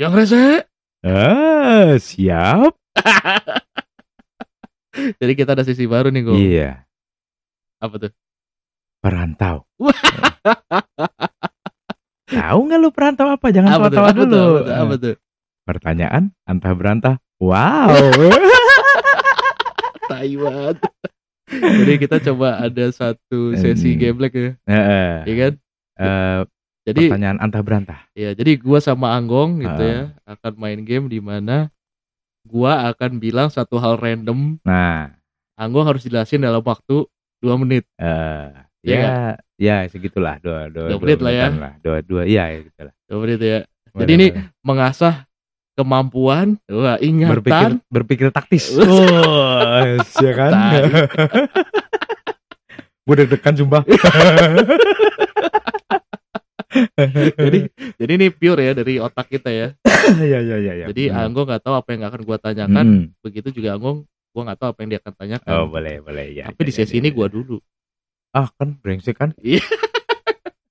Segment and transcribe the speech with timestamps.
[0.00, 0.44] Yang rese.
[1.04, 2.72] Ah, siap.
[5.20, 6.32] Jadi kita ada sisi baru nih, Go.
[6.34, 6.82] Iya,
[7.78, 8.12] Apa tuh?
[9.00, 9.64] perantau.
[12.30, 13.48] Tahu nggak lu perantau apa?
[13.48, 13.90] Jangan Apa tuh?
[13.90, 14.04] dulu.
[14.04, 14.48] Apa tuh?
[14.72, 15.14] Apa tuh?
[15.64, 17.16] Pertanyaan antah berantah.
[17.40, 17.88] Wow.
[20.04, 20.76] Tai banget.
[21.48, 23.98] Jadi kita coba ada satu sesi Hmm.
[23.98, 25.12] gameplay ya, Heeh.
[25.24, 25.52] ya kan?
[25.96, 26.40] Eh,
[26.90, 27.98] Jadi pertanyaan antah berantah.
[28.12, 29.86] ya, jadi gua sama Anggong gitu Ah.
[29.86, 31.68] ya akan main game di mana
[32.42, 35.14] gua akan bilang satu hal random, Nah,
[35.54, 37.04] Anggong harus jelasin dalam waktu
[37.38, 37.84] dua menit.
[37.96, 38.48] eh
[38.80, 39.12] Iya ya,
[39.56, 41.46] ya segitulah dua dua, Dua menit lah ya.
[41.48, 42.92] menitan Dua dua iya ya gitulah.
[43.04, 43.58] Dua menit ya.
[43.92, 44.26] Jadi ini
[44.60, 45.24] mengasah
[45.76, 48.72] kemampuan, wah ingatan, berpikir berpikir taktis.
[48.72, 50.50] Oh, ya kan?
[53.04, 53.82] Gue deg-degan sumpah.
[57.34, 57.58] jadi
[58.00, 59.68] jadi ini pure ya dari otak kita ya.
[60.20, 60.86] Iya iya iya iya.
[60.88, 61.20] Jadi Hmm.
[61.22, 63.04] Anggong nggak tahu apa yang akan gua tanyakan, Hmm.
[63.20, 65.50] begitu juga Anggong gua nggak tahu apa yang dia akan tanyakan.
[65.54, 66.44] Oh, boleh boleh ya.
[66.48, 67.14] Tapi di ya, sesi ya, ini ya.
[67.14, 67.56] gua dulu.
[68.30, 69.30] Ah, kan brengsek kan?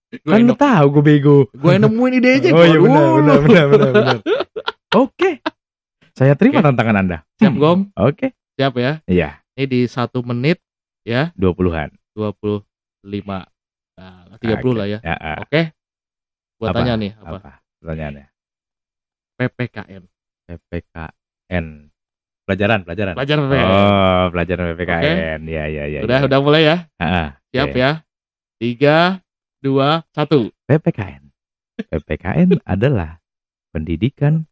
[0.10, 1.36] Gue Kan lu tahu gue bego.
[1.54, 2.50] gue nemuin ide aja.
[2.50, 4.18] Oh iya benar benar benar benar benar.
[4.98, 5.38] Oke.
[6.18, 6.66] Saya terima Oke.
[6.66, 7.18] tantangan Anda.
[7.38, 7.62] Siap Hmm.
[7.62, 8.34] Gong, Oke.
[8.58, 9.06] siap ya.
[9.06, 10.58] Iya, Ini di satu menit
[11.06, 11.94] ya 20-an.
[12.18, 12.66] 25
[13.94, 15.00] nah, 30 lah ya.
[15.00, 15.38] Ya, ah.
[15.46, 15.78] Oke.
[16.60, 16.84] Gua Apa?
[16.84, 17.38] tanya nih apa?
[17.40, 17.52] apa?
[17.80, 18.28] Pertanyaannya.
[19.40, 20.04] PPKN.
[20.44, 21.66] PPKN.
[22.44, 23.14] Pelajaran, pelajaran.
[23.16, 23.70] Pelajaran PPKN.
[23.72, 25.40] Oh, pelajaran PPKN.
[25.48, 26.00] Iya, iya, iya.
[26.04, 26.28] udah iya.
[26.28, 26.78] udah mulai ya.
[27.00, 27.40] Ah.
[27.56, 27.80] Siap Oke.
[27.80, 27.92] ya.
[28.60, 28.98] Tiga,
[29.64, 30.52] dua, satu.
[30.68, 31.32] PPKN.
[31.88, 33.24] PPKN adalah
[33.72, 34.44] pendidikan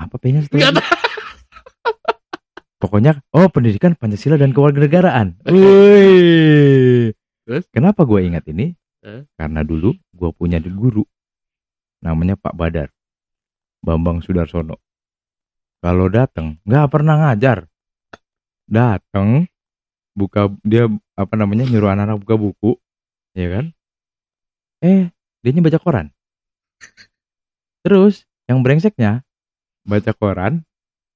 [0.00, 0.96] apa P-nya Nggak lagi?
[2.78, 5.44] Pokoknya oh pendidikan Pancasila dan kewarganegaraan.
[5.50, 7.12] Wih.
[7.44, 7.66] Terus?
[7.74, 8.72] Kenapa gue ingat ini?
[9.02, 9.26] Eh?
[9.34, 11.02] Karena dulu gue punya guru
[12.02, 12.88] namanya Pak Badar.
[13.82, 14.78] Bambang Sudarsono.
[15.78, 17.70] Kalau datang nggak pernah ngajar.
[18.68, 19.46] Datang
[20.18, 22.70] buka dia apa namanya nyuruh anak-anak buka buku,
[23.38, 23.66] ya kan?
[24.82, 25.10] Eh,
[25.42, 26.06] dia baca koran.
[27.86, 29.22] Terus yang brengseknya
[29.86, 30.66] baca koran,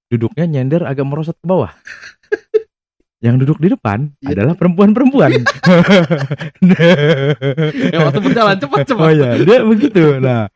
[0.08, 1.74] duduknya nyender agak merosot ke bawah.
[3.22, 4.34] yang duduk di depan Iya.
[4.34, 5.30] adalah perempuan-perempuan.
[7.94, 8.98] Ya waktu berjalan cepat cepat.
[8.98, 10.18] Oh ya, dia begitu.
[10.18, 10.50] Nah,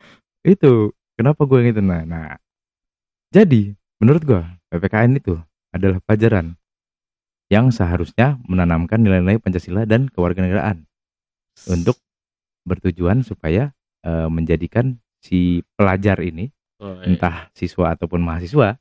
[0.46, 1.82] itu kenapa gue gitu.
[1.82, 2.38] Nah, nah.
[3.34, 5.34] Jadi, menurut gue PPKN itu
[5.74, 6.54] adalah pelajaran
[7.50, 10.86] yang seharusnya menanamkan nilai-nilai Pancasila dan kewarganegaraan
[11.70, 11.98] untuk
[12.66, 13.70] bertujuan supaya
[14.02, 17.08] eh, menjadikan si pelajar ini Oh, iya.
[17.16, 18.76] entah siswa ataupun mahasiswa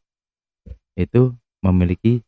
[1.00, 1.32] itu
[1.64, 2.20] memiliki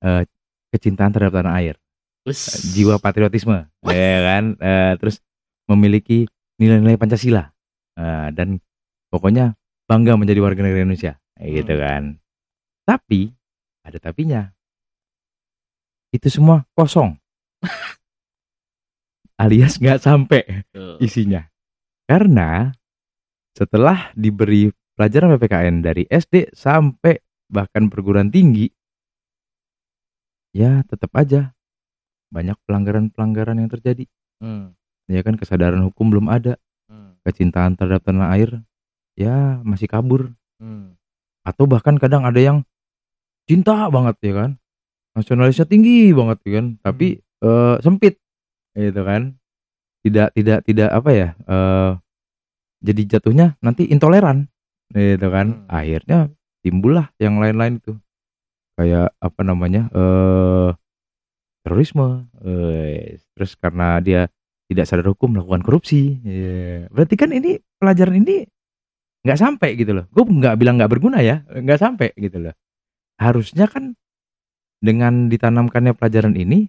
[0.00, 0.24] eh,
[0.72, 1.76] kecintaan terhadap tanah air,
[2.24, 2.48] Wus.
[2.48, 5.20] eh, jiwa patriotisme, ya kan, Eh, terus
[5.68, 6.24] memiliki
[6.56, 7.52] nilai-nilai Pancasila
[7.92, 8.56] Eh, dan
[9.12, 9.52] pokoknya
[9.84, 11.82] bangga menjadi warga negara Indonesia, kayak gitu Hmm.
[11.84, 12.02] kan.
[12.88, 13.20] Tapi
[13.84, 14.42] ada tapinya,
[16.10, 17.12] itu semua kosong,
[19.42, 20.64] alias nggak sampai
[20.98, 21.44] isinya.
[22.08, 22.72] Karena
[23.52, 27.20] setelah diberi pelajaran PPKN dari SD sampai
[27.52, 28.68] bahkan perguruan tinggi,
[30.56, 31.52] ya tetap aja
[32.32, 34.08] banyak pelanggaran-pelanggaran yang terjadi.
[34.40, 34.72] Hmm.
[35.10, 36.56] Ya kan kesadaran hukum belum ada,
[36.88, 37.16] Hmm.
[37.24, 38.60] kecintaan terhadap tanah air
[39.18, 40.94] ya masih kabur Hmm.
[41.42, 42.62] atau bahkan kadang ada yang
[43.50, 44.50] cinta banget ya kan.
[45.18, 48.16] Nasionalisnya tinggi banget ya kan, tapi eh, sempit
[48.78, 49.34] gitu kan.
[50.06, 51.28] Tidak tidak tidak apa ya?
[51.34, 51.90] eh
[52.82, 54.46] jadi jatuhnya nanti intoleran
[54.94, 55.66] gitu kan.
[55.66, 55.70] Hmm.
[55.70, 56.18] Akhirnya
[56.62, 57.98] timbullah yang lain-lain itu.
[58.78, 59.90] Kayak apa namanya?
[59.90, 60.70] eh
[61.66, 62.26] terorisme.
[62.46, 64.30] eh, terus karena dia
[64.70, 66.22] tidak sadar hukum melakukan korupsi.
[66.22, 66.86] Iya.
[66.90, 68.46] Berarti kan ini pelajaran ini
[69.22, 70.04] nggak sampai gitu loh.
[70.10, 72.54] Gue nggak bilang nggak berguna ya, nggak sampai gitu loh.
[73.18, 73.94] Harusnya kan
[74.82, 76.66] dengan ditanamkannya pelajaran ini,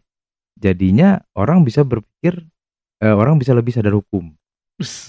[0.53, 2.45] jadinya orang bisa berpikir,
[3.01, 4.29] eh, orang bisa lebih sadar hukum,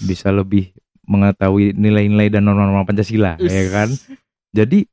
[0.01, 0.73] bisa lebih
[1.05, 3.93] mengetahui nilai-nilai dan norma-norma Pancasila, ya kan?
[4.57, 4.89] Jadi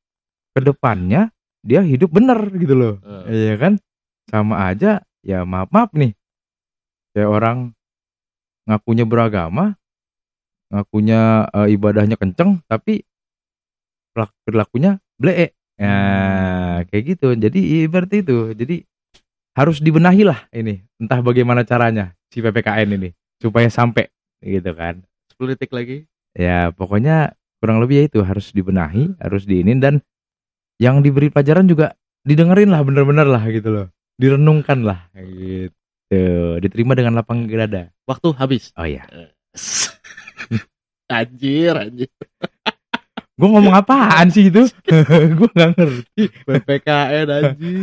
[0.52, 1.32] ke depannya
[1.64, 2.94] dia hidup benar gitu loh,
[3.24, 3.48] Eh.
[3.48, 3.80] ya kan?
[4.28, 6.12] Sama aja, ya maaf maaf nih,
[7.16, 7.58] kayak orang
[8.68, 9.80] ngakunya beragama,
[10.72, 13.04] ngakunya eh, ibadahnya kenceng, tapi
[14.48, 15.52] perilakunya blee.
[15.82, 17.34] Ya, kayak gitu.
[17.34, 18.54] Jadi ibarat itu.
[18.54, 18.86] Jadi
[19.52, 20.80] harus dibenahi lah ini.
[20.96, 23.10] Entah bagaimana caranya si PPKN ini
[23.42, 24.08] supaya sampai
[24.40, 25.02] gitu kan.
[25.34, 26.06] 10 detik lagi.
[26.38, 30.00] Ya, pokoknya kurang lebih ya itu harus dibenahi, harus diinin dan
[30.80, 33.86] yang diberi pelajaran juga didengerin lah bener-bener lah gitu loh.
[34.16, 36.62] Direnungkan lah gitu.
[36.62, 37.90] Diterima dengan lapang dada.
[38.06, 38.70] Waktu habis.
[38.78, 39.02] Oh iya.
[41.18, 42.08] anjir, anjir.
[43.32, 44.68] Gue ngomong apaan sih itu?
[45.38, 46.24] gue nggak ngerti.
[46.46, 47.80] PPKN anjing.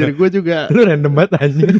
[0.00, 1.76] Jadi gue juga Lu random banget anjing.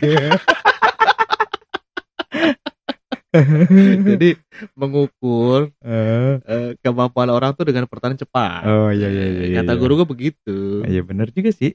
[4.15, 4.39] jadi
[4.79, 8.63] mengukur Eh, eh, kemampuan orang tuh dengan pertanyaan cepat.
[8.63, 9.45] oh iya iya iya.
[9.51, 9.81] iya, Kata iya.
[9.81, 10.87] guru gue begitu.
[10.87, 11.75] Iya benar juga sih.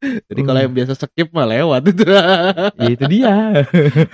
[0.00, 2.04] Jadi kalau yang biasa skip mah lewat itu.
[2.80, 3.34] ya itu dia.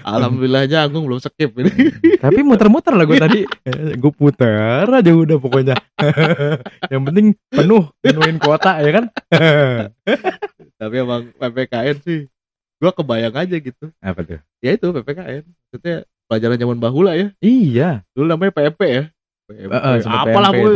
[0.02, 1.70] Alhamdulillahnya Agung belum skip ini.
[2.24, 3.40] Tapi muter-muter lah gue tadi.
[3.94, 5.78] gue puter aja udah pokoknya.
[6.92, 9.04] Yang penting penuh, penuhin kuota ya kan.
[10.76, 12.20] Tapi emang PPKN sih.
[12.76, 13.88] Gua kebayang aja gitu.
[14.04, 14.40] Apa tuh?
[14.60, 15.48] Ya itu PPKN.
[15.48, 17.32] Maksudnya pelajaran zaman bahula ya.
[17.40, 18.04] Iya.
[18.12, 19.02] Dulu namanya PMP ya.
[19.46, 20.74] Sempet Apalah gue.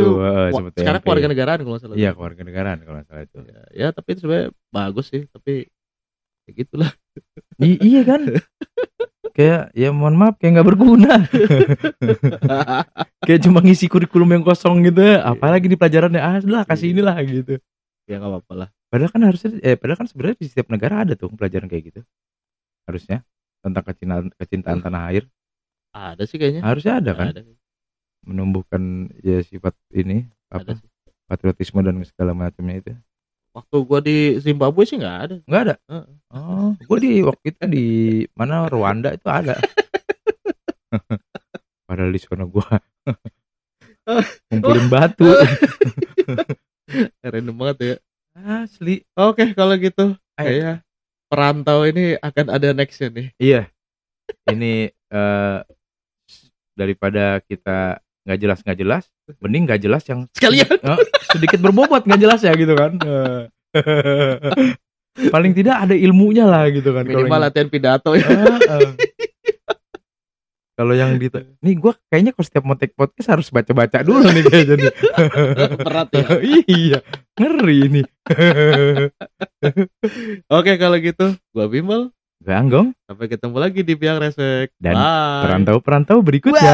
[0.55, 1.95] sempet Sekarang keluarga negaraan kalau salah.
[1.99, 3.37] Iya keluarga negaraan kalau salah itu.
[3.43, 5.27] Ya, ya, tapi itu sebenarnya bagus sih.
[5.27, 5.67] Tapi
[6.47, 6.91] ya gitulah.
[7.59, 8.21] I- iya kan?
[9.31, 11.19] kayak ya mohon maaf kayak nggak berguna.
[13.27, 15.03] kayak cuma ngisi kurikulum yang kosong gitu.
[15.19, 17.59] Apalagi di pelajarannya ah sudah kasih inilah gitu.
[18.07, 18.69] ya nggak apa-apa lah.
[18.91, 22.01] Padahal kan harusnya eh padahal kan sebenarnya di setiap negara ada tuh pelajaran kayak gitu.
[22.87, 23.23] Harusnya
[23.61, 25.23] tentang kecintaan kecintaan tanah air
[25.93, 26.65] Ada sih kayaknya.
[26.65, 27.41] harusnya ada kan Ada,
[28.25, 30.87] menumbuhkan ya sifat ini ada apa sih.
[31.25, 32.91] patriotisme dan segala macamnya itu.
[33.51, 35.35] Waktu gua di Zimbabwe sih nggak ada.
[35.43, 35.75] Enggak ada.
[35.91, 36.15] Heeh.
[36.31, 37.85] Oh, gue di waktu itu di
[38.31, 39.59] mana Rwanda itu ada.
[41.87, 42.79] Padahal di sana gua
[44.47, 45.27] ngumpulin batu.
[47.23, 47.95] Random banget ya.
[48.63, 49.03] Asli.
[49.19, 50.15] Oke kalau gitu.
[50.39, 50.47] Ayo.
[50.47, 50.73] Kayaknya
[51.27, 53.27] perantau ini akan ada nextnya nih.
[53.35, 53.61] Iya.
[54.47, 55.59] Ini eh
[56.75, 59.03] daripada kita nggak jelas nggak jelas,
[59.41, 60.69] mending nggak jelas yang Sekalian.
[60.69, 60.99] Eh,
[61.33, 62.97] sedikit berbobot nggak jelas ya gitu kan.
[63.01, 63.41] Eh.
[65.33, 67.03] Paling tidak ada ilmunya lah gitu kan.
[67.03, 68.27] Minimal yang- latihan pidato ya.
[68.27, 68.91] Ah.
[70.81, 71.29] Kalau yang di
[71.61, 74.93] nih gue kayaknya kalau setiap mau take podcast harus baca-baca dulu nih kayaknya nih.
[75.77, 76.25] Berat ya.
[76.81, 76.99] iya,
[77.37, 78.05] ngeri nih.
[80.57, 81.37] Oke kalau gitu.
[81.53, 82.09] Gua Bimbel.
[82.41, 84.73] Gue Anggong Sampai ketemu lagi di Biang Resek.
[84.81, 85.45] Dan Bye.
[85.45, 86.73] perantau-perantau berikutnya.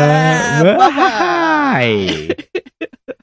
[0.80, 1.36] Wah, Bye.
[1.68, 2.30] Why?